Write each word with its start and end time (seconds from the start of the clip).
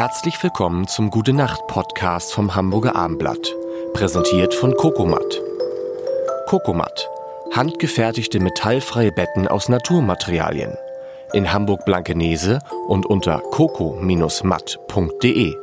Herzlich 0.00 0.42
willkommen 0.42 0.88
zum 0.88 1.10
Gute 1.10 1.34
Nacht 1.34 1.66
Podcast 1.66 2.32
vom 2.32 2.54
Hamburger 2.54 2.96
Armblatt, 2.96 3.54
präsentiert 3.92 4.54
von 4.54 4.74
Kokomat. 4.74 5.42
Kokomat, 6.46 7.06
handgefertigte 7.52 8.40
metallfreie 8.40 9.12
Betten 9.12 9.46
aus 9.46 9.68
Naturmaterialien. 9.68 10.72
In 11.34 11.52
Hamburg 11.52 11.84
Blankenese 11.84 12.60
und 12.88 13.04
unter 13.04 13.42
coco-matt.de. 13.50 15.54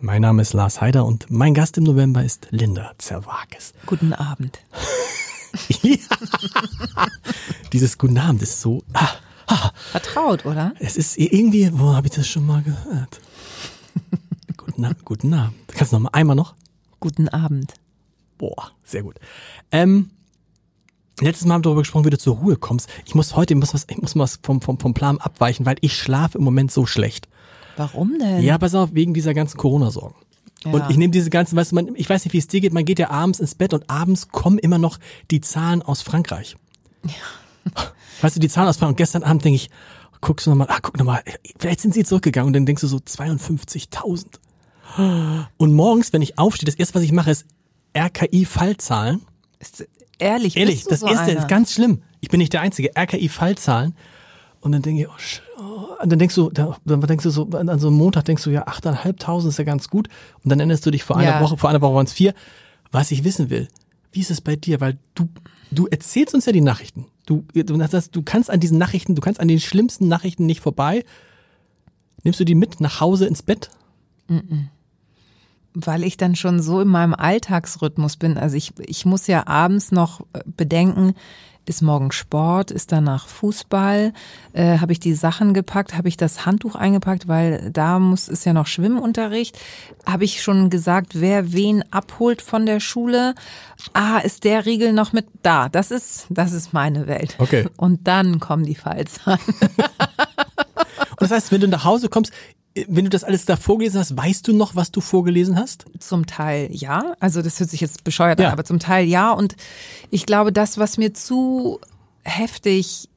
Mein 0.00 0.20
Name 0.20 0.42
ist 0.42 0.52
Lars 0.52 0.82
Heider 0.82 1.06
und 1.06 1.30
mein 1.30 1.54
Gast 1.54 1.78
im 1.78 1.84
November 1.84 2.22
ist 2.22 2.46
Linda 2.50 2.92
Zerwakis. 2.98 3.72
Guten 3.86 4.12
Abend. 4.12 4.58
ja. 5.80 5.96
Dieses 7.72 7.96
Guten 7.96 8.18
Abend 8.18 8.42
ist 8.42 8.60
so. 8.60 8.82
Ah, 8.92 9.08
ah. 9.54 9.72
Vertraut, 9.92 10.46
oder? 10.46 10.74
Es 10.78 10.96
ist 10.96 11.18
irgendwie, 11.18 11.70
wo 11.72 11.94
habe 11.94 12.06
ich 12.06 12.12
das 12.12 12.26
schon 12.26 12.46
mal 12.46 12.62
gehört? 12.62 13.20
guten, 14.56 14.84
Abend, 14.84 15.04
guten 15.04 15.34
Abend. 15.34 15.54
Kannst 15.68 15.92
du 15.92 15.96
noch 15.96 16.04
mal 16.04 16.10
einmal 16.12 16.36
noch? 16.36 16.54
Guten 17.00 17.28
Abend. 17.28 17.74
Boah, 18.38 18.72
sehr 18.84 19.02
gut. 19.02 19.16
Ähm, 19.70 20.10
letztes 21.20 21.46
Mal 21.46 21.54
haben 21.54 21.60
wir 21.60 21.64
darüber 21.64 21.82
gesprochen, 21.82 22.06
wie 22.06 22.10
du 22.10 22.18
zur 22.18 22.36
Ruhe 22.36 22.56
kommst. 22.56 22.88
Ich 23.04 23.14
muss 23.14 23.36
heute, 23.36 23.54
ich 23.54 23.60
muss 23.60 23.74
was, 23.74 23.86
ich 23.88 23.98
muss 23.98 24.16
was 24.16 24.40
vom, 24.42 24.60
vom, 24.60 24.78
vom 24.78 24.94
Plan 24.94 25.18
abweichen, 25.18 25.66
weil 25.66 25.76
ich 25.80 25.96
schlafe 25.96 26.38
im 26.38 26.44
Moment 26.44 26.72
so 26.72 26.86
schlecht. 26.86 27.28
Warum 27.76 28.18
denn? 28.18 28.42
Ja, 28.42 28.58
pass 28.58 28.74
auf, 28.74 28.94
wegen 28.94 29.14
dieser 29.14 29.34
ganzen 29.34 29.56
Corona-Sorgen. 29.58 30.14
Ja. 30.64 30.72
Und 30.72 30.90
ich 30.90 30.96
nehme 30.96 31.10
diese 31.10 31.30
ganzen, 31.30 31.56
weißt 31.56 31.72
du, 31.72 31.74
man, 31.74 31.94
ich 31.94 32.08
weiß 32.08 32.24
nicht, 32.24 32.32
wie 32.32 32.38
es 32.38 32.46
dir 32.46 32.60
geht, 32.60 32.72
man 32.72 32.84
geht 32.84 32.98
ja 32.98 33.10
abends 33.10 33.40
ins 33.40 33.54
Bett 33.54 33.74
und 33.74 33.90
abends 33.90 34.28
kommen 34.28 34.58
immer 34.58 34.78
noch 34.78 34.98
die 35.30 35.40
Zahlen 35.40 35.82
aus 35.82 36.02
Frankreich. 36.02 36.56
Ja. 37.04 37.12
Weißt 38.20 38.36
du, 38.36 38.40
die. 38.40 38.50
Und 38.84 38.96
gestern 38.96 39.22
Abend 39.22 39.44
denke 39.44 39.56
ich, 39.56 39.70
guckst 40.20 40.46
du 40.46 40.50
nochmal, 40.50 40.68
ah, 40.70 40.78
guck 40.80 40.96
nochmal, 40.98 41.22
vielleicht 41.58 41.80
sind 41.80 41.94
sie 41.94 42.04
zurückgegangen 42.04 42.46
und 42.48 42.52
dann 42.54 42.66
denkst 42.66 42.80
du 42.80 42.86
so 42.86 42.96
52.000. 42.96 44.26
Und 45.56 45.72
morgens, 45.72 46.12
wenn 46.12 46.22
ich 46.22 46.38
aufstehe, 46.38 46.66
das 46.66 46.76
erste, 46.76 46.94
was 46.94 47.02
ich 47.02 47.12
mache, 47.12 47.30
ist 47.30 47.46
RKI-Fallzahlen. 47.96 49.22
Ehrlich, 50.18 50.56
Ehrlich, 50.56 50.84
das 50.84 51.00
so 51.00 51.08
ist 51.08 51.18
einer? 51.18 51.46
ganz 51.46 51.72
schlimm. 51.72 52.02
Ich 52.20 52.28
bin 52.28 52.38
nicht 52.38 52.52
der 52.52 52.60
Einzige. 52.60 52.90
RKI-Fallzahlen. 52.96 53.94
Und 54.60 54.72
dann 54.72 54.82
denke 54.82 55.02
ich, 55.02 55.08
oh, 55.08 55.62
oh, 55.62 56.02
und 56.02 56.10
dann 56.10 56.18
denkst 56.18 56.34
du, 56.34 56.50
dann 56.50 57.00
denkst 57.00 57.24
du 57.24 57.30
so, 57.30 57.48
an 57.50 57.78
so 57.78 57.88
einem 57.88 57.96
Montag 57.96 58.24
denkst 58.24 58.44
du, 58.44 58.50
ja, 58.50 58.66
8.500 58.66 59.48
ist 59.48 59.58
ja 59.58 59.64
ganz 59.64 59.88
gut. 59.90 60.08
Und 60.42 60.50
dann 60.50 60.60
erinnerst 60.60 60.86
du 60.86 60.90
dich 60.90 61.04
vor 61.04 61.16
einer 61.16 61.32
Ja. 61.32 61.40
Woche, 61.40 61.56
vor 61.58 61.70
einer 61.70 61.82
Woche 61.82 61.94
waren 61.94 62.06
es 62.06 62.12
vier. 62.12 62.34
Was 62.90 63.10
ich 63.10 63.24
wissen 63.24 63.50
will, 63.50 63.68
wie 64.14 64.20
ist 64.20 64.30
es 64.30 64.40
bei 64.40 64.56
dir? 64.56 64.80
Weil 64.80 64.98
du, 65.14 65.28
du 65.70 65.86
erzählst 65.86 66.34
uns 66.34 66.46
ja 66.46 66.52
die 66.52 66.60
Nachrichten. 66.60 67.06
Du, 67.26 67.44
du, 67.54 67.80
hast- 67.80 68.14
du 68.16 68.22
kannst 68.22 68.50
an 68.50 68.60
diesen 68.60 68.78
Nachrichten, 68.78 69.14
du 69.14 69.20
kannst 69.22 69.40
an 69.40 69.48
den 69.48 69.60
schlimmsten 69.60 70.08
Nachrichten 70.08 70.46
nicht 70.46 70.60
vorbei. 70.60 71.04
Nimmst 72.22 72.40
du 72.40 72.44
die 72.44 72.54
mit 72.54 72.80
nach 72.80 73.00
Hause 73.00 73.26
ins 73.26 73.42
Bett? 73.42 73.70
Weil 75.74 76.04
ich 76.04 76.16
dann 76.16 76.36
schon 76.36 76.62
so 76.62 76.80
in 76.80 76.88
meinem 76.88 77.14
Alltagsrhythmus 77.14 78.16
bin. 78.16 78.38
Also 78.38 78.56
ich, 78.56 78.72
ich 78.78 79.04
muss 79.04 79.26
ja 79.26 79.46
abends 79.46 79.90
noch 79.90 80.20
äh, 80.32 80.40
bedenken, 80.46 81.14
ist 81.66 81.82
morgen 81.82 82.12
Sport, 82.12 82.70
ist 82.70 82.92
danach 82.92 83.28
Fußball, 83.28 84.12
äh, 84.52 84.78
habe 84.78 84.92
ich 84.92 85.00
die 85.00 85.14
Sachen 85.14 85.54
gepackt, 85.54 85.96
habe 85.96 86.08
ich 86.08 86.16
das 86.16 86.46
Handtuch 86.46 86.74
eingepackt, 86.74 87.28
weil 87.28 87.70
da 87.70 87.98
muss 87.98 88.28
ist 88.28 88.44
ja 88.44 88.52
noch 88.52 88.66
Schwimmunterricht. 88.66 89.58
Habe 90.06 90.24
ich 90.24 90.42
schon 90.42 90.70
gesagt, 90.70 91.20
wer 91.20 91.52
wen 91.52 91.84
abholt 91.92 92.42
von 92.42 92.66
der 92.66 92.80
Schule? 92.80 93.34
Ah, 93.92 94.18
ist 94.18 94.44
der 94.44 94.66
Riegel 94.66 94.92
noch 94.92 95.12
mit 95.12 95.26
da? 95.42 95.68
Das 95.68 95.90
ist 95.90 96.26
das 96.30 96.52
ist 96.52 96.72
meine 96.72 97.06
Welt. 97.06 97.36
Okay. 97.38 97.68
Und 97.76 98.06
dann 98.06 98.40
kommen 98.40 98.64
die 98.64 98.74
Fallzahlen. 98.74 99.40
Und 101.10 101.20
das 101.20 101.30
heißt, 101.30 101.52
wenn 101.52 101.60
du 101.60 101.68
nach 101.68 101.84
Hause 101.84 102.08
kommst, 102.08 102.32
wenn 102.88 103.04
du 103.04 103.10
das 103.10 103.22
alles 103.24 103.44
da 103.44 103.56
vorgelesen 103.56 104.00
hast, 104.00 104.16
weißt 104.16 104.48
du 104.48 104.52
noch, 104.52 104.74
was 104.74 104.90
du 104.90 105.00
vorgelesen 105.00 105.56
hast? 105.58 105.84
Zum 106.00 106.26
Teil 106.26 106.68
ja. 106.72 107.14
Also 107.20 107.40
das 107.40 107.60
hört 107.60 107.70
sich 107.70 107.80
jetzt 107.80 108.02
bescheuert 108.04 108.40
Ja. 108.40 108.48
an, 108.48 108.52
aber 108.52 108.64
zum 108.64 108.78
Teil 108.80 109.06
ja. 109.06 109.30
Und 109.32 109.54
ich 110.10 110.26
glaube, 110.26 110.52
das, 110.52 110.76
was 110.78 110.98
mir 110.98 111.14
zu 111.14 111.80
heftig 112.24 113.08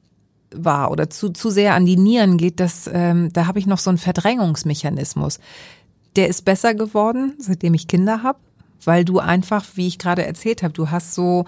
war 0.54 0.90
oder 0.90 1.10
zu, 1.10 1.30
zu 1.30 1.50
sehr 1.50 1.74
an 1.74 1.86
die 1.86 1.96
Nieren 1.96 2.38
geht, 2.38 2.60
das, 2.60 2.88
ähm, 2.92 3.32
da 3.32 3.46
habe 3.46 3.58
ich 3.58 3.66
noch 3.66 3.78
so 3.78 3.90
einen 3.90 3.98
Verdrängungsmechanismus. 3.98 5.40
Der 6.16 6.28
ist 6.28 6.44
besser 6.44 6.74
geworden, 6.74 7.34
seitdem 7.38 7.74
ich 7.74 7.88
Kinder 7.88 8.22
habe, 8.22 8.38
weil 8.84 9.04
du 9.04 9.18
einfach, 9.18 9.64
wie 9.74 9.88
ich 9.88 9.98
gerade 9.98 10.24
erzählt 10.24 10.62
habe, 10.62 10.72
du 10.72 10.90
hast 10.90 11.14
so 11.14 11.44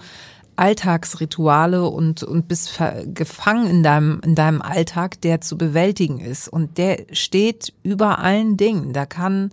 Alltagsrituale 0.61 1.89
und, 1.89 2.21
und 2.21 2.47
bist 2.47 2.79
gefangen 3.15 3.67
in 3.67 3.81
deinem, 3.81 4.21
in 4.23 4.35
deinem 4.35 4.61
Alltag, 4.61 5.19
der 5.21 5.41
zu 5.41 5.57
bewältigen 5.57 6.19
ist. 6.19 6.47
Und 6.47 6.77
der 6.77 7.05
steht 7.13 7.73
über 7.81 8.19
allen 8.19 8.57
Dingen. 8.57 8.93
Da 8.93 9.07
kann, 9.07 9.51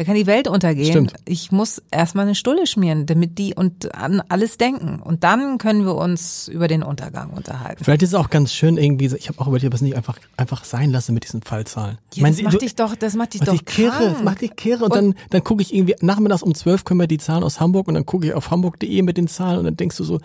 da 0.00 0.04
kann 0.04 0.14
die 0.14 0.26
Welt 0.26 0.48
untergehen. 0.48 0.90
Stimmt. 0.90 1.12
Ich 1.26 1.52
muss 1.52 1.82
erstmal 1.90 2.24
eine 2.24 2.34
Stulle 2.34 2.66
schmieren, 2.66 3.04
damit 3.04 3.36
die 3.36 3.52
und 3.54 3.94
an 3.94 4.22
alles 4.30 4.56
denken. 4.56 4.98
Und 4.98 5.24
dann 5.24 5.58
können 5.58 5.84
wir 5.84 5.94
uns 5.94 6.48
über 6.48 6.68
den 6.68 6.82
Untergang 6.82 7.28
unterhalten. 7.28 7.84
Vielleicht 7.84 8.00
ist 8.00 8.08
es 8.08 8.14
auch 8.14 8.30
ganz 8.30 8.50
schön 8.50 8.78
irgendwie, 8.78 9.14
ich 9.14 9.28
habe 9.28 9.38
auch 9.38 9.46
überlegt, 9.46 9.66
ob 9.66 9.74
es 9.74 9.82
nicht 9.82 9.98
einfach, 9.98 10.18
einfach 10.38 10.64
sein 10.64 10.88
lasse 10.88 11.12
mit 11.12 11.24
diesen 11.24 11.42
Fallzahlen. 11.42 11.98
Ich 12.14 12.22
Ja, 12.22 12.28
das 12.28 12.40
macht 12.40 12.62
dich 12.62 12.74
doch, 12.76 12.96
das 12.96 13.14
macht 13.14 13.34
dich 13.34 13.42
doch 13.42 13.62
kirre, 13.62 14.14
das 14.14 14.22
macht 14.22 14.40
dich 14.40 14.56
kirre. 14.56 14.86
Und, 14.86 14.94
dann, 14.94 15.14
dann 15.28 15.44
gucke 15.44 15.60
ich 15.60 15.74
irgendwie, 15.74 15.96
nachmittags 16.00 16.42
um 16.42 16.54
12 16.54 16.82
kommen 16.84 17.00
ja 17.02 17.06
die 17.06 17.18
Zahlen 17.18 17.44
aus 17.44 17.60
Hamburg 17.60 17.86
und 17.86 17.92
dann 17.92 18.06
gucke 18.06 18.26
ich 18.26 18.32
auf 18.32 18.50
hamburg.de 18.50 19.02
mit 19.02 19.18
den 19.18 19.28
Zahlen 19.28 19.58
und 19.58 19.64
dann 19.66 19.76
denkst 19.76 19.98
du 19.98 20.04
so, 20.04 20.18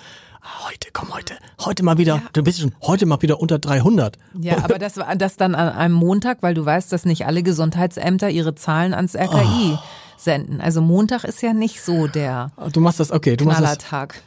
heute, 0.65 0.89
komm 0.93 1.13
heute, 1.13 1.35
heute 1.59 1.83
mal 1.83 1.97
wieder, 1.97 2.21
du 2.33 2.43
bist 2.43 2.59
schon, 2.59 2.73
heute 2.81 3.05
mal 3.05 3.21
wieder 3.21 3.39
unter 3.39 3.59
300. 3.59 4.17
Ja, 4.39 4.57
aber 4.63 4.79
das 4.79 4.97
war 4.97 5.15
das 5.15 5.37
dann 5.37 5.55
an 5.55 5.69
einem 5.69 5.93
Montag, 5.95 6.39
weil 6.41 6.53
du 6.53 6.65
weißt, 6.65 6.91
dass 6.91 7.05
nicht 7.05 7.25
alle 7.25 7.43
Gesundheitsämter 7.43 8.29
ihre 8.29 8.55
Zahlen 8.55 8.93
ans 8.93 9.15
RKI 9.15 9.73
Oh. 9.73 9.79
senden. 10.17 10.61
Also 10.61 10.81
Montag 10.81 11.23
ist 11.23 11.41
ja 11.41 11.53
nicht 11.53 11.81
so 11.81 12.07
der 12.07 12.51
Du 12.73 12.79
machst 12.79 12.99
das, 12.99 13.11
okay, 13.11 13.35
du 13.37 13.45
machst 13.45 13.61
das. 13.61 13.77
Knallertag. 13.79 14.21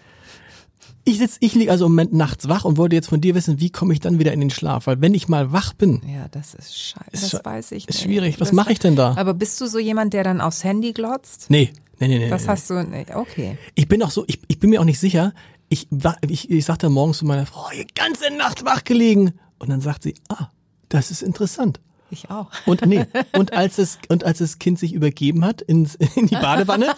Ich 1.04 1.16
sitz, 1.18 1.38
ich 1.40 1.54
liege 1.54 1.70
also 1.70 1.86
im 1.86 1.92
Moment 1.92 2.12
nachts 2.12 2.48
wach 2.50 2.66
und 2.66 2.76
wollte 2.76 2.94
jetzt 2.94 3.08
von 3.08 3.20
dir 3.22 3.34
wissen, 3.34 3.60
wie 3.60 3.70
komme 3.70 3.94
ich 3.94 4.00
dann 4.00 4.18
wieder 4.18 4.32
in 4.34 4.40
den 4.40 4.50
Schlaf? 4.50 4.86
Weil 4.86 5.00
wenn 5.00 5.14
ich 5.14 5.26
mal 5.26 5.52
wach 5.52 5.72
bin, 5.72 6.02
Ja, 6.06 6.26
das 6.30 6.52
ist 6.52 6.78
scheiße. 6.78 7.08
Ist 7.12 7.32
Das 7.32 7.44
weiß 7.44 7.72
ich 7.72 7.88
ist 7.88 7.94
nicht. 7.94 8.02
schwierig. 8.04 8.40
Was 8.40 8.52
mache 8.52 8.72
ich 8.72 8.78
denn 8.78 8.94
da? 8.94 9.14
Aber 9.16 9.32
bist 9.32 9.58
du 9.62 9.66
so 9.66 9.78
jemand, 9.78 10.12
der 10.12 10.22
dann 10.24 10.42
aufs 10.42 10.64
Handy 10.64 10.92
glotzt? 10.92 11.46
nee, 11.48 11.70
nee, 11.98 12.08
nee, 12.08 12.18
nee. 12.18 12.28
Das 12.28 12.42
nee. 12.42 12.48
hast 12.48 12.68
du 12.68 12.82
nicht. 12.82 13.14
Okay. 13.16 13.56
Ich 13.74 13.88
bin 13.88 14.02
auch 14.02 14.10
so, 14.10 14.24
ich, 14.26 14.38
ich 14.48 14.58
bin 14.58 14.68
mir 14.68 14.80
auch 14.82 14.84
nicht 14.84 14.98
sicher. 15.00 15.32
Ich, 15.68 15.88
ich, 16.26 16.50
ich 16.50 16.64
sagte 16.64 16.88
morgens 16.88 17.18
zu 17.18 17.26
meiner 17.26 17.46
Frau, 17.46 17.68
die 17.72 17.86
ganze 17.94 18.32
Nacht 18.34 18.64
wach 18.64 18.84
gelegen. 18.84 19.34
Und 19.58 19.70
dann 19.70 19.80
sagt 19.80 20.04
sie, 20.04 20.14
ah, 20.28 20.48
das 20.88 21.10
ist 21.10 21.22
interessant. 21.22 21.80
Ich 22.10 22.30
auch. 22.30 22.46
Und 22.64 22.86
nee, 22.86 23.04
und 23.36 23.52
als 23.52 23.78
es 23.78 23.98
und 24.08 24.24
als 24.24 24.38
das 24.38 24.58
Kind 24.58 24.78
sich 24.78 24.94
übergeben 24.94 25.44
hat 25.44 25.60
ins, 25.60 25.94
in 26.16 26.26
die 26.26 26.36
Badewanne, 26.36 26.94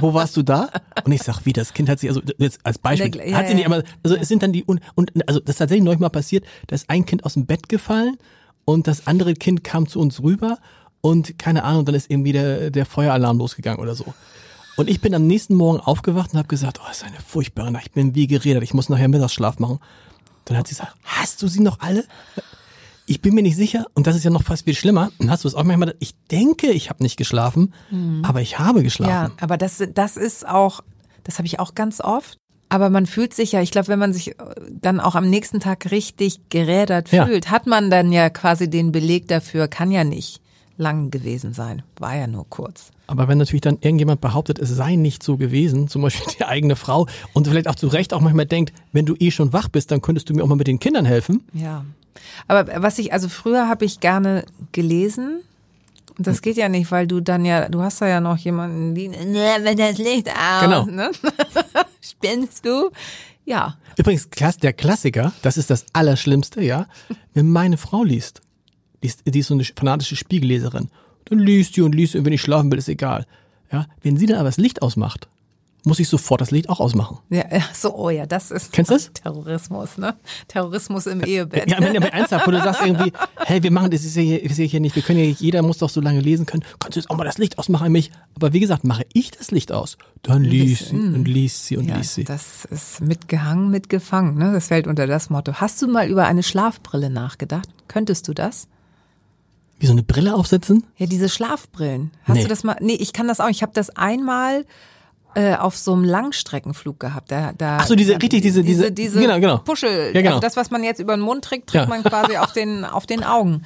wo 0.00 0.14
warst 0.14 0.36
du 0.36 0.42
da? 0.42 0.70
Und 1.04 1.12
ich 1.12 1.22
sag, 1.22 1.44
wie 1.44 1.52
das 1.52 1.72
Kind 1.72 1.88
hat 1.88 1.98
sich 1.98 2.08
also 2.08 2.22
jetzt 2.38 2.60
als 2.64 2.78
Beispiel 2.78 3.20
ja, 3.28 3.36
hat 3.36 3.48
sie 3.48 3.54
nicht, 3.54 3.66
aber 3.66 3.82
also 4.04 4.16
es 4.16 4.28
sind 4.28 4.42
dann 4.42 4.52
die 4.52 4.62
und, 4.64 4.80
und 4.94 5.10
also 5.28 5.40
das 5.40 5.54
ist 5.54 5.58
tatsächlich 5.58 5.84
neulich 5.84 6.00
mal 6.00 6.10
passiert, 6.10 6.44
da 6.68 6.74
ist 6.74 6.88
ein 6.90 7.06
Kind 7.06 7.24
aus 7.24 7.34
dem 7.34 7.46
Bett 7.46 7.68
gefallen 7.68 8.18
und 8.64 8.86
das 8.86 9.08
andere 9.08 9.34
Kind 9.34 9.64
kam 9.64 9.88
zu 9.88 9.98
uns 9.98 10.22
rüber 10.22 10.58
und 11.00 11.36
keine 11.38 11.64
Ahnung, 11.64 11.84
dann 11.84 11.96
ist 11.96 12.08
irgendwie 12.08 12.32
der 12.32 12.70
der 12.70 12.86
Feueralarm 12.86 13.38
losgegangen 13.38 13.80
oder 13.80 13.96
so. 13.96 14.14
Und 14.76 14.88
ich 14.88 15.00
bin 15.00 15.14
am 15.14 15.26
nächsten 15.26 15.54
Morgen 15.54 15.80
aufgewacht 15.80 16.32
und 16.32 16.38
habe 16.38 16.48
gesagt, 16.48 16.78
oh, 16.80 16.84
das 16.88 16.98
ist 16.98 17.04
eine 17.04 17.18
furchtbare 17.20 17.70
Nacht. 17.70 17.86
Ich 17.86 17.92
bin 17.92 18.14
wie 18.14 18.26
geredet, 18.26 18.62
ich 18.62 18.74
muss 18.74 18.88
nachher 18.88 19.08
Mittagsschlaf 19.08 19.58
machen. 19.58 19.78
Dann 20.46 20.56
hat 20.56 20.66
sie 20.66 20.74
gesagt, 20.74 20.94
hast 21.04 21.42
du 21.42 21.48
sie 21.48 21.60
noch 21.60 21.80
alle? 21.80 22.04
Ich 23.06 23.20
bin 23.20 23.34
mir 23.34 23.42
nicht 23.42 23.56
sicher, 23.56 23.86
und 23.94 24.06
das 24.06 24.16
ist 24.16 24.24
ja 24.24 24.30
noch 24.30 24.42
fast 24.44 24.64
viel 24.64 24.74
schlimmer. 24.74 25.10
Hast 25.28 25.44
du 25.44 25.48
es 25.48 25.54
auch 25.54 25.64
manchmal? 25.64 25.94
Ich 25.98 26.14
denke, 26.30 26.68
ich 26.70 26.88
habe 26.88 27.02
nicht 27.02 27.16
geschlafen, 27.16 27.74
aber 28.22 28.40
ich 28.40 28.58
habe 28.58 28.78
Ja, 28.78 28.84
geschlafen. 28.84 29.32
aber 29.40 29.58
das, 29.58 29.82
das 29.92 30.16
ist 30.16 30.48
auch, 30.48 30.80
das 31.24 31.38
habe 31.38 31.46
ich 31.46 31.58
auch 31.60 31.74
ganz 31.74 32.00
oft. 32.00 32.38
Aber 32.68 32.88
man 32.88 33.04
fühlt 33.04 33.34
sich 33.34 33.52
ja, 33.52 33.60
ich 33.60 33.70
glaube, 33.70 33.88
wenn 33.88 33.98
man 33.98 34.14
sich 34.14 34.28
äh, 34.30 34.34
dann 34.70 34.98
auch 34.98 35.14
am 35.14 35.28
nächsten 35.28 35.60
Tag 35.60 35.90
richtig 35.90 36.40
gerädert 36.48 37.12
Ja. 37.12 37.26
fühlt, 37.26 37.50
hat 37.50 37.66
man 37.66 37.90
dann 37.90 38.12
ja 38.12 38.30
quasi 38.30 38.70
den 38.70 38.92
Beleg 38.92 39.28
dafür, 39.28 39.68
kann 39.68 39.90
ja 39.90 40.04
nicht 40.04 40.40
lang 40.78 41.10
gewesen 41.10 41.52
sein. 41.52 41.82
War 41.98 42.16
ja 42.16 42.26
nur 42.26 42.48
kurz. 42.48 42.91
Aber 43.12 43.28
wenn 43.28 43.36
natürlich 43.36 43.60
dann 43.60 43.76
irgendjemand 43.82 44.22
behauptet, 44.22 44.58
es 44.58 44.70
sei 44.70 44.96
nicht 44.96 45.22
so 45.22 45.36
gewesen, 45.36 45.86
zum 45.86 46.00
Beispiel 46.00 46.32
die 46.38 46.44
eigene 46.46 46.76
Frau, 46.76 47.06
und 47.34 47.46
vielleicht 47.46 47.68
auch 47.68 47.74
zu 47.74 47.88
Recht 47.88 48.14
auch 48.14 48.22
manchmal 48.22 48.46
denkt, 48.46 48.72
wenn 48.92 49.04
du 49.04 49.14
eh 49.18 49.30
schon 49.30 49.52
wach 49.52 49.68
bist, 49.68 49.90
dann 49.90 50.00
könntest 50.00 50.30
du 50.30 50.34
mir 50.34 50.42
auch 50.42 50.46
mal 50.48 50.56
mit 50.56 50.66
den 50.66 50.80
Kindern 50.80 51.04
helfen. 51.04 51.44
Ja. 51.52 51.84
Aber 52.48 52.82
was 52.82 52.98
ich, 52.98 53.12
also 53.12 53.28
früher 53.28 53.68
habe 53.68 53.84
ich 53.84 54.00
gerne 54.00 54.46
gelesen. 54.72 55.42
Und 56.16 56.26
das 56.26 56.40
geht 56.40 56.56
ja 56.56 56.70
nicht, 56.70 56.90
weil 56.90 57.06
du 57.06 57.20
dann 57.20 57.44
ja, 57.44 57.68
du 57.68 57.82
hast 57.82 58.00
da 58.00 58.08
ja 58.08 58.20
noch 58.20 58.38
jemanden, 58.38 58.94
die, 58.94 59.08
ne, 59.08 59.56
wenn 59.62 59.76
das 59.76 59.98
Licht 59.98 60.28
aus, 60.30 60.62
Genau. 60.62 60.84
ne? 60.86 61.10
Spinnst 62.00 62.64
du? 62.64 62.88
Ja. 63.44 63.76
Übrigens, 63.98 64.30
der 64.62 64.72
Klassiker, 64.72 65.32
das 65.42 65.58
ist 65.58 65.68
das 65.68 65.84
Allerschlimmste, 65.92 66.62
ja, 66.62 66.86
wenn 67.34 67.50
meine 67.50 67.76
Frau 67.76 68.04
liest, 68.04 68.40
die 69.02 69.08
ist, 69.08 69.22
die 69.26 69.38
ist 69.38 69.48
so 69.48 69.54
eine 69.54 69.64
fanatische 69.64 70.16
Spiegelleserin, 70.16 70.88
dann 71.26 71.38
liest 71.38 71.76
die 71.76 71.82
und 71.82 71.94
liest 71.94 72.14
und 72.16 72.24
wenn 72.24 72.32
ich 72.32 72.40
schlafen 72.42 72.70
will, 72.70 72.78
ist 72.78 72.88
egal. 72.88 73.26
Ja, 73.70 73.86
wenn 74.02 74.16
sie 74.16 74.26
dann 74.26 74.38
aber 74.38 74.48
das 74.48 74.58
Licht 74.58 74.82
ausmacht 74.82 75.28
muss 75.84 75.98
ich 75.98 76.08
sofort 76.08 76.40
das 76.40 76.50
Licht 76.50 76.68
auch 76.68 76.80
ausmachen. 76.80 77.18
Ja, 77.28 77.44
ja, 77.50 77.62
so, 77.74 77.94
oh 77.96 78.10
ja, 78.10 78.26
das 78.26 78.50
ist 78.50 78.72
Kennst 78.72 78.90
das? 78.90 79.10
Terrorismus, 79.12 79.98
ne? 79.98 80.14
Terrorismus 80.46 81.06
im 81.06 81.22
Ehebett. 81.22 81.68
Ja, 81.68 81.80
wenn 81.80 81.96
aber 81.96 82.12
ernsthaft, 82.12 82.46
wo 82.46 82.50
du 82.50 82.60
sagst 82.62 82.82
irgendwie, 82.84 83.12
hey, 83.38 83.62
wir 83.62 83.70
machen 83.72 83.90
das 83.90 84.04
ist 84.04 84.14
ja 84.16 84.22
hier, 84.22 84.42
ist 84.42 84.58
ja 84.58 84.64
hier 84.64 84.80
nicht, 84.80 84.94
wir 84.94 85.02
können 85.02 85.18
ja, 85.18 85.24
jeder 85.24 85.62
muss 85.62 85.78
doch 85.78 85.90
so 85.90 86.00
lange 86.00 86.20
lesen 86.20 86.46
können. 86.46 86.62
Kannst 86.78 86.96
du 86.96 87.00
jetzt 87.00 87.10
auch 87.10 87.16
mal 87.16 87.24
das 87.24 87.38
Licht 87.38 87.58
ausmachen 87.58 87.86
an 87.86 87.92
mich? 87.92 88.12
Aber 88.36 88.52
wie 88.52 88.60
gesagt, 88.60 88.84
mache 88.84 89.04
ich 89.12 89.32
das 89.32 89.50
Licht 89.50 89.72
aus, 89.72 89.98
dann 90.22 90.44
liest 90.44 90.88
sie 90.88 90.96
und 90.96 91.26
liest 91.26 91.66
sie 91.66 91.76
und 91.76 91.88
Ja, 91.88 91.96
liest 91.96 92.14
sie. 92.14 92.24
das 92.24 92.64
ist 92.66 93.00
mitgehangen, 93.00 93.70
mitgefangen, 93.70 94.36
ne? 94.36 94.52
Das 94.52 94.68
fällt 94.68 94.86
unter 94.86 95.06
das 95.06 95.30
Motto. 95.30 95.54
Hast 95.54 95.82
du 95.82 95.88
mal 95.88 96.06
über 96.08 96.26
eine 96.26 96.42
Schlafbrille 96.44 97.10
nachgedacht? 97.10 97.68
Könntest 97.88 98.28
du 98.28 98.34
das? 98.34 98.68
Wie 99.82 99.86
so 99.86 99.92
eine 99.92 100.04
Brille 100.04 100.32
aufsetzen? 100.36 100.84
Ja, 100.96 101.06
diese 101.06 101.28
Schlafbrillen. 101.28 102.12
Hast 102.22 102.36
Nee. 102.36 102.42
du 102.44 102.48
das 102.48 102.62
mal? 102.62 102.76
Nee, 102.78 102.94
ich 102.94 103.12
kann 103.12 103.26
das 103.26 103.40
auch. 103.40 103.48
Ich 103.48 103.62
habe 103.62 103.72
das 103.74 103.90
einmal 103.90 104.64
äh, 105.34 105.56
auf 105.56 105.76
so 105.76 105.92
einem 105.92 106.04
Langstreckenflug 106.04 107.00
gehabt. 107.00 107.32
Da, 107.32 107.52
da, 107.58 107.78
Ach 107.80 107.86
so, 107.88 107.96
diese- 107.96 108.12
richtig, 108.22 108.42
diese- 108.42 108.62
diese- 108.62 108.92
diese 108.92 109.18
genau, 109.18 109.40
genau. 109.40 109.58
Puschel. 109.58 110.12
Ja, 110.14 110.20
genau. 110.20 110.36
Also 110.36 110.40
das, 110.40 110.56
was 110.56 110.70
man 110.70 110.84
jetzt 110.84 111.00
über 111.00 111.16
den 111.16 111.22
Mund 111.22 111.42
trägt, 111.44 111.72
Ja. 111.72 111.84
trägt 111.86 111.88
man 111.90 112.04
quasi 112.04 112.36
auf 112.36 112.52
den 112.52 112.84
auf 112.84 113.06
den 113.06 113.24
Augen. 113.24 113.62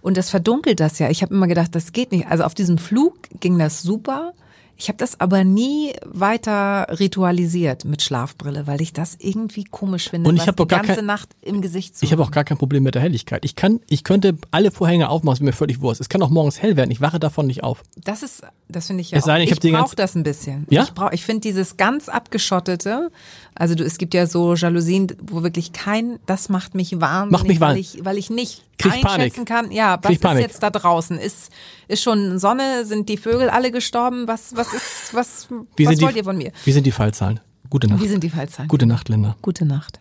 Und 0.00 0.16
das 0.16 0.30
verdunkelt 0.30 0.80
das 0.80 0.98
ja. 1.00 1.10
Ich 1.10 1.20
habe 1.22 1.34
immer 1.34 1.48
gedacht, 1.48 1.74
das 1.74 1.92
geht 1.92 2.12
nicht. 2.12 2.28
Also 2.28 2.44
auf 2.44 2.54
diesem 2.54 2.78
Flug 2.78 3.14
ging 3.40 3.58
das 3.58 3.82
super. 3.82 4.32
Ich 4.80 4.86
habe 4.86 4.96
das 4.96 5.18
aber 5.18 5.42
nie 5.42 5.92
weiter 6.06 6.86
ritualisiert 7.00 7.84
mit 7.84 8.00
Schlafbrille, 8.00 8.68
weil 8.68 8.80
ich 8.80 8.92
das 8.92 9.16
irgendwie 9.18 9.64
komisch 9.64 10.08
finde, 10.08 10.28
Und 10.30 10.36
ich 10.36 10.46
was 10.46 10.54
die 10.54 10.66
gar 10.68 10.78
ganze 10.82 10.94
kein- 10.96 11.06
Nacht 11.06 11.30
im 11.42 11.60
Gesicht 11.60 11.96
zu 11.98 12.04
Ich 12.04 12.12
habe 12.12 12.22
auch 12.22 12.30
gar 12.30 12.44
kein 12.44 12.58
Problem 12.58 12.84
mit 12.84 12.94
der 12.94 13.02
Helligkeit. 13.02 13.44
Ich 13.44 13.56
kann, 13.56 13.80
ich 13.88 14.04
könnte 14.04 14.36
alle 14.52 14.70
Vorhänge 14.70 15.08
aufmachen, 15.08 15.34
ist 15.38 15.42
mir 15.42 15.52
völlig 15.52 15.80
wurscht. 15.80 16.00
Es 16.00 16.08
kann 16.08 16.22
auch 16.22 16.30
morgens 16.30 16.62
hell 16.62 16.76
werden. 16.76 16.92
Ich 16.92 17.00
wache 17.00 17.18
davon 17.18 17.48
nicht 17.48 17.64
auf. 17.64 17.82
Das 17.96 18.22
ist, 18.22 18.42
das 18.68 18.86
finde 18.86 19.00
ich 19.00 19.10
ja 19.10 19.18
Es 19.18 19.24
sei 19.24 19.38
denn, 19.40 19.48
auch. 19.48 19.52
ich 19.52 19.58
die 19.58 19.72
brauche 19.72 19.96
das 19.96 20.14
ein 20.14 20.22
bisschen. 20.22 20.64
Ja? 20.70 20.84
Ich 20.84 20.92
brauche, 20.94 21.12
ich 21.12 21.24
finde 21.24 21.40
dieses 21.40 21.76
ganz 21.76 22.08
abgeschottete, 22.08 23.10
also 23.56 23.74
du, 23.74 23.82
es 23.84 23.98
gibt 23.98 24.14
ja 24.14 24.26
so 24.28 24.54
Jalousien, 24.54 25.08
wo 25.20 25.42
wirklich 25.42 25.72
kein, 25.72 26.20
das 26.26 26.48
macht 26.48 26.76
mich 26.76 27.00
wahnsinnig, 27.00 27.32
Macht 27.32 27.48
mich 27.48 27.60
weil 27.60 27.68
wahnsinnig. 27.70 27.94
ich, 27.98 28.04
weil 28.04 28.16
ich 28.16 28.30
nicht 28.30 28.62
Krieg 28.78 28.92
einschätzen 29.04 29.44
Panik. 29.44 29.46
kann, 29.46 29.70
ja, 29.72 29.96
was 30.00 30.02
Krieg 30.02 30.16
ist 30.16 30.22
Panik. 30.22 30.42
jetzt 30.42 30.62
da 30.62 30.70
draußen? 30.70 31.18
Ist, 31.18 31.50
ist 31.88 32.02
schon 32.02 32.38
Sonne? 32.38 32.84
Sind 32.84 33.08
die 33.08 33.16
Vögel 33.16 33.50
alle 33.50 33.70
gestorben? 33.72 34.26
Was, 34.28 34.56
was 34.56 34.72
ist, 34.72 35.12
was, 35.12 35.48
Wie 35.76 35.84
was 35.86 35.94
sind 35.94 36.02
wollt 36.02 36.14
die, 36.14 36.18
ihr 36.18 36.24
von 36.24 36.36
mir? 36.38 36.52
Wie 36.64 36.72
sind 36.72 36.84
die 36.86 36.92
Fallzahlen? 36.92 37.40
Gute 37.70 37.88
Nacht. 37.88 38.00
Wie 38.02 38.08
sind 38.08 38.22
die 38.24 38.30
Fallzahlen? 38.30 38.68
Gute 38.68 38.86
Nacht, 38.86 39.08
Linda. 39.08 39.36
Gute 39.42 39.64
Nacht. 39.66 40.00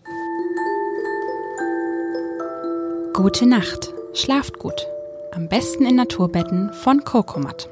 Gute 3.13 3.45
Nacht. 3.47 3.93
Schlaft 4.13 4.59
gut. 4.59 4.87
Am 5.33 5.49
besten 5.49 5.85
in 5.85 5.95
Naturbetten 5.95 6.71
von 6.73 7.03
Kokomat. 7.03 7.67